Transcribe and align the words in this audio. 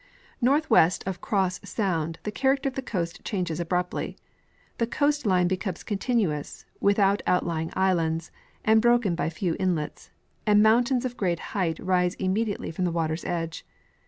Northwest 0.41 1.03
of 1.05 1.21
Cross 1.21 1.59
sound 1.63 2.17
the 2.23 2.31
character 2.31 2.67
of 2.67 2.73
the 2.73 2.81
coast 2.81 3.23
changes 3.23 3.59
abruptly; 3.59 4.17
the 4.79 4.87
coast 4.87 5.27
line 5.27 5.47
becomes 5.47 5.83
continuous, 5.83 6.65
without 6.79 7.21
outlying 7.27 7.69
islands, 7.75 8.31
and 8.65 8.81
broken 8.81 9.13
by 9.13 9.29
few 9.29 9.55
inlets; 9.59 10.09
and 10.43 10.63
mountains 10.63 11.05
of 11.05 11.17
great 11.17 11.39
height 11.53 11.77
rise 11.77 12.15
immediately 12.15 12.71
from 12.71 12.85
the 12.85 12.91
water's 12.91 13.25
edge. 13.25 13.63